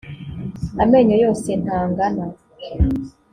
[0.83, 2.25] amenyo yose ntangana.